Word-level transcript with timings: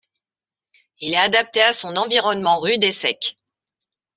Il 0.99 1.13
est 1.13 1.17
adapté 1.17 1.61
à 1.61 1.73
son 1.73 1.95
environnement 1.95 2.59
rude 2.59 2.83
et 2.83 2.91
sec. 2.91 3.37